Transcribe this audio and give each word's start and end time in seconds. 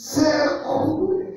séculos, 0.00 1.36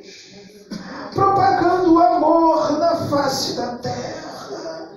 propagando 1.14 1.96
o 1.96 2.00
amor 2.00 2.80
na 2.80 2.96
face 3.10 3.54
da 3.58 3.76
terra, 3.78 4.90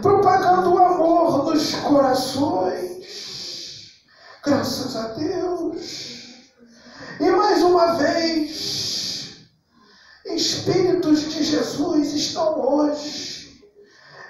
propagando 0.00 0.74
o 0.74 0.78
amor 0.78 1.44
nos 1.44 1.74
corações. 1.74 3.02
Graças 4.44 4.94
a 4.94 5.08
Deus. 5.08 6.52
E 7.18 7.30
mais 7.30 7.62
uma 7.62 7.94
vez, 7.94 9.48
Espíritos 10.24 11.32
de 11.32 11.42
Jesus 11.42 12.12
estão 12.12 12.60
hoje 12.60 13.60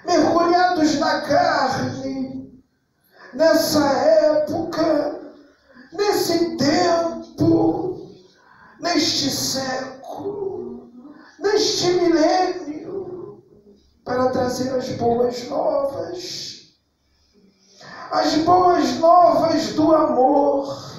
mergulhados 0.06 0.98
na 0.98 1.20
carne, 1.20 2.64
nessa 3.34 3.84
época, 3.84 5.20
nesse 5.92 6.56
tempo, 6.56 6.81
neste 8.94 9.30
século, 9.30 10.90
neste 11.38 11.92
milênio, 11.92 13.42
para 14.04 14.28
trazer 14.30 14.74
as 14.74 14.88
boas 14.90 15.48
novas, 15.48 16.74
as 18.10 18.34
boas 18.38 18.98
novas 18.98 19.72
do 19.72 19.94
amor, 19.94 20.92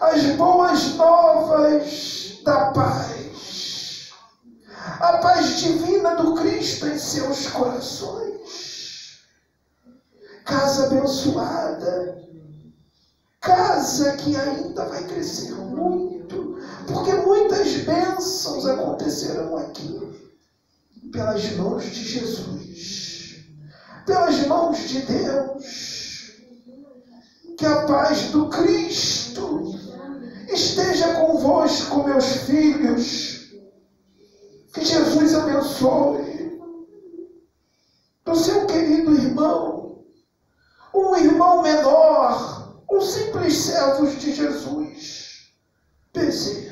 as 0.00 0.24
boas 0.36 0.94
novas 0.94 2.40
da 2.44 2.70
paz, 2.70 4.10
a 5.00 5.18
paz 5.18 5.60
divina 5.60 6.14
do 6.14 6.34
Cristo 6.34 6.86
em 6.86 6.98
seus 6.98 7.48
corações. 7.48 9.20
Casa 10.46 10.86
abençoada, 10.86 12.18
casa 13.40 14.16
que 14.16 14.34
ainda 14.34 14.86
vai 14.86 15.04
crescer 15.04 15.52
muito, 15.54 15.99
serão 19.30 19.56
aqui 19.56 20.30
pelas 21.12 21.52
mãos 21.52 21.84
de 21.84 22.04
Jesus, 22.04 23.44
pelas 24.04 24.46
mãos 24.46 24.88
de 24.88 25.00
Deus. 25.02 26.32
Que 27.56 27.66
a 27.66 27.86
paz 27.86 28.30
do 28.30 28.48
Cristo 28.48 29.74
esteja 30.48 31.14
convosco, 31.14 32.04
meus 32.04 32.24
filhos. 32.24 33.50
Que 34.72 34.84
Jesus 34.84 35.34
abençoe 35.34 36.58
do 38.24 38.36
seu 38.36 38.66
querido 38.66 39.12
irmão, 39.14 40.04
um 40.94 41.16
irmão 41.16 41.62
menor, 41.62 42.82
um 42.90 43.00
simples 43.00 43.54
servo 43.56 44.06
de 44.06 44.32
Jesus. 44.32 45.50
Bezerra. 46.14 46.69